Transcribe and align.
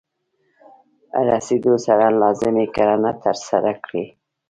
رسیدو 1.29 1.73
سره 1.85 2.05
سم 2.09 2.15
لازمې 2.21 2.65
کړنې 2.75 3.11
ترسره 3.23 3.71
کړئ. 3.83 4.05